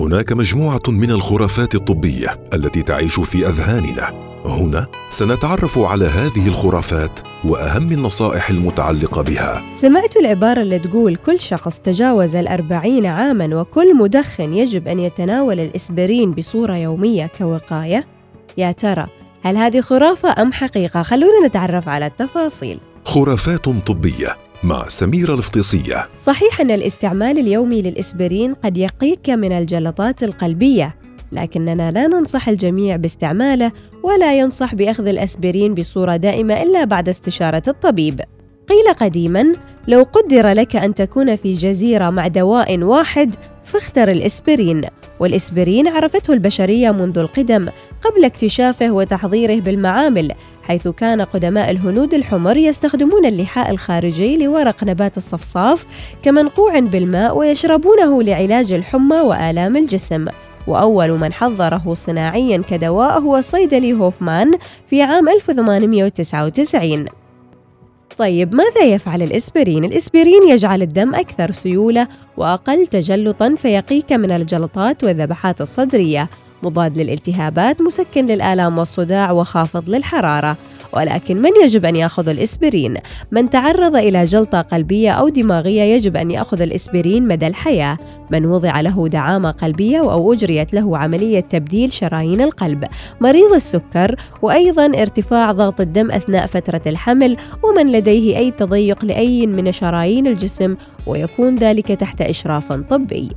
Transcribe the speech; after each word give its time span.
هناك 0.00 0.32
مجموعة 0.32 0.82
من 0.88 1.10
الخرافات 1.10 1.74
الطبية 1.74 2.40
التي 2.54 2.82
تعيش 2.82 3.20
في 3.20 3.46
أذهاننا. 3.48 4.30
هنا 4.46 4.86
سنتعرف 5.10 5.78
على 5.78 6.04
هذه 6.04 6.48
الخرافات 6.48 7.20
وأهم 7.44 7.92
النصائح 7.92 8.50
المتعلقة 8.50 9.22
بها. 9.22 9.62
سمعت 9.74 10.16
العبارة 10.16 10.62
اللي 10.62 10.78
تقول 10.78 11.16
كل 11.16 11.40
شخص 11.40 11.78
تجاوز 11.78 12.34
الأربعين 12.34 13.06
عاما 13.06 13.60
وكل 13.60 13.96
مدخن 13.96 14.54
يجب 14.54 14.88
أن 14.88 14.98
يتناول 14.98 15.60
الإسبرين 15.60 16.30
بصورة 16.30 16.76
يومية 16.76 17.30
كوقاية؟ 17.38 18.06
يا 18.56 18.72
ترى 18.72 19.06
هل 19.42 19.56
هذه 19.56 19.80
خرافة 19.80 20.42
أم 20.42 20.52
حقيقة؟ 20.52 21.02
خلونا 21.02 21.46
نتعرف 21.46 21.88
على 21.88 22.06
التفاصيل. 22.06 22.80
خرافات 23.04 23.68
طبية 23.68 24.36
مع 24.64 24.88
سميرة 24.88 25.34
الفطيسية 25.34 26.08
صحيح 26.18 26.60
أن 26.60 26.70
الاستعمال 26.70 27.38
اليومي 27.38 27.82
للإسبرين 27.82 28.54
قد 28.54 28.76
يقيك 28.76 29.30
من 29.30 29.52
الجلطات 29.52 30.22
القلبية 30.22 30.94
لكننا 31.32 31.90
لا 31.90 32.06
ننصح 32.06 32.48
الجميع 32.48 32.96
باستعماله 32.96 33.72
ولا 34.02 34.38
ينصح 34.38 34.74
بأخذ 34.74 35.06
الأسبرين 35.06 35.74
بصورة 35.74 36.16
دائمة 36.16 36.62
إلا 36.62 36.84
بعد 36.84 37.08
استشارة 37.08 37.62
الطبيب. 37.68 38.20
قيل 38.68 38.94
قديما 39.00 39.52
لو 39.88 40.02
قدر 40.02 40.48
لك 40.48 40.76
أن 40.76 40.94
تكون 40.94 41.36
في 41.36 41.52
جزيرة 41.52 42.10
مع 42.10 42.26
دواء 42.26 42.78
واحد 42.78 43.34
فاختر 43.64 44.08
الإسبرين. 44.08 44.84
والإسبرين 45.20 45.88
عرفته 45.88 46.32
البشرية 46.32 46.90
منذ 46.90 47.18
القدم 47.18 47.68
قبل 48.02 48.24
اكتشافه 48.24 48.90
وتحضيره 48.90 49.60
بالمعامل 49.60 50.32
حيث 50.62 50.88
كان 50.88 51.20
قدماء 51.20 51.70
الهنود 51.70 52.14
الحمر 52.14 52.56
يستخدمون 52.56 53.26
اللحاء 53.26 53.70
الخارجي 53.70 54.36
لورق 54.36 54.84
نبات 54.84 55.16
الصفصاف 55.16 55.86
كمنقوع 56.22 56.78
بالماء 56.78 57.36
ويشربونه 57.36 58.22
لعلاج 58.22 58.72
الحمى 58.72 59.20
وآلام 59.20 59.76
الجسم. 59.76 60.26
وأول 60.66 61.10
من 61.10 61.32
حضره 61.32 61.94
صناعيا 61.94 62.62
كدواء 62.70 63.20
هو 63.20 63.36
الصيدلي 63.36 63.92
هوفمان 63.92 64.52
في 64.90 65.02
عام 65.02 65.28
1899 65.28 67.06
طيب 68.20 68.54
ماذا 68.54 68.84
يفعل 68.84 69.22
الإسبرين؟ 69.22 69.84
الإسبرين 69.84 70.48
يجعل 70.48 70.82
الدم 70.82 71.14
أكثر 71.14 71.50
سيولة 71.50 72.08
وأقل 72.36 72.86
تجلطا 72.86 73.54
فيقيك 73.54 74.12
من 74.12 74.30
الجلطات 74.30 75.04
والذبحات 75.04 75.60
الصدرية 75.60 76.28
مضاد 76.62 76.98
للالتهابات 76.98 77.80
مسكن 77.80 78.26
للآلام 78.26 78.78
والصداع 78.78 79.30
وخافض 79.30 79.90
للحرارة. 79.90 80.56
ولكن 80.92 81.36
من 81.42 81.50
يجب 81.62 81.84
أن 81.84 81.96
يأخذ 81.96 82.28
الإسبرين؟ 82.28 82.96
من 83.30 83.50
تعرض 83.50 83.96
إلى 83.96 84.24
جلطة 84.24 84.60
قلبية 84.60 85.10
أو 85.10 85.28
دماغية 85.28 85.82
يجب 85.82 86.16
أن 86.16 86.30
يأخذ 86.30 86.60
الإسبرين 86.60 87.28
مدى 87.28 87.46
الحياة. 87.46 87.98
من 88.30 88.46
وضع 88.46 88.80
له 88.80 89.08
دعامة 89.08 89.50
قلبية 89.50 89.98
أو 89.98 90.32
أجريت 90.32 90.74
له 90.74 90.98
عملية 90.98 91.40
تبديل 91.40 91.92
شرايين 91.92 92.40
القلب. 92.40 92.84
مريض 93.20 93.52
السكر 93.52 94.16
وأيضا 94.42 94.86
ارتفاع 94.86 95.52
ضغط 95.52 95.80
الدم 95.80 96.10
أثناء 96.10 96.46
فترة 96.46 96.82
الحمل. 96.86 97.36
ومن 97.62 97.86
لديه 97.86 98.36
أي 98.36 98.50
تضيق 98.50 99.04
لأي 99.04 99.46
من 99.46 99.72
شرايين 99.72 100.26
الجسم. 100.26 100.76
ويكون 101.06 101.54
ذلك 101.54 101.86
تحت 101.86 102.20
إشراف 102.20 102.72
طبي. 102.72 103.30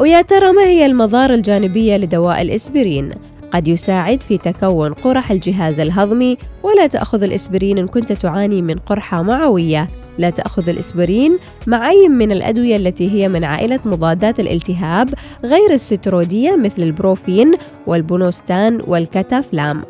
ويا 0.00 0.22
ترى 0.22 0.52
ما 0.52 0.62
هي 0.64 0.86
المضار 0.86 1.34
الجانبية 1.34 1.96
لدواء 1.96 2.42
الإسبرين؟ 2.42 3.10
قد 3.50 3.68
يساعد 3.68 4.22
في 4.22 4.38
تكون 4.38 4.92
قرح 4.92 5.30
الجهاز 5.30 5.80
الهضمي 5.80 6.38
ولا 6.62 6.86
تأخذ 6.86 7.22
الإسبرين 7.22 7.78
إن 7.78 7.86
كنت 7.86 8.12
تعاني 8.12 8.62
من 8.62 8.78
قرحة 8.78 9.22
معوية 9.22 9.88
لا 10.18 10.30
تأخذ 10.30 10.68
الإسبرين 10.68 11.38
مع 11.66 11.88
أي 11.88 12.08
من 12.08 12.32
الأدوية 12.32 12.76
التي 12.76 13.10
هي 13.10 13.28
من 13.28 13.44
عائلة 13.44 13.80
مضادات 13.84 14.40
الالتهاب 14.40 15.14
غير 15.44 15.72
السترودية 15.72 16.56
مثل 16.56 16.82
البروفين 16.82 17.52
والبونوستان 17.86 18.80
والكتافلام 18.86 19.82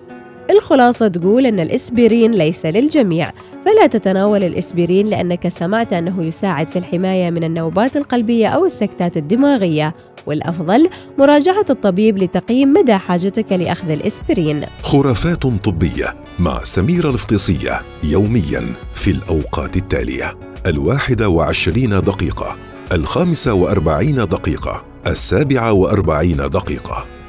الخلاصة 0.51 1.09
تقول 1.09 1.47
أن 1.47 1.61
الإسبرين 1.61 2.31
ليس 2.31 2.67
للجميع 2.67 3.31
فلا 3.65 3.87
تتناول 3.87 4.45
الإسبرين 4.45 5.07
لأنك 5.07 5.49
سمعت 5.49 5.93
أنه 5.93 6.25
يساعد 6.25 6.69
في 6.69 6.79
الحماية 6.79 7.31
من 7.31 7.45
النوبات 7.45 7.97
القلبية 7.97 8.49
أو 8.49 8.65
السكتات 8.65 9.17
الدماغية. 9.17 9.95
والأفضل 10.27 10.91
مراجعة 11.19 11.65
الطبيب 11.71 12.19
لتقييم 12.19 12.73
مدى 12.73 12.95
حاجتك 12.95 13.53
لأخذ 13.53 13.91
الإسبرين. 13.91 14.67
خرافات 14.83 15.43
طبية 15.43 16.15
مع 16.39 16.65
سميرة 16.65 17.11
الفطيسية 17.11 17.83
يوميا 18.03 18.67
في 18.95 19.11
الأوقات 19.11 19.77
التالية. 19.77 20.35
الواحدة 20.67 21.29
وعشرين 21.29 21.91
دقيقة 21.91 22.57
الخامسة 22.93 23.55
وأربعين 23.55 24.15
دقيقة 24.15 24.85
السابعة 25.07 25.73
وأربعين 25.73 26.37
دقيقة. 26.37 27.20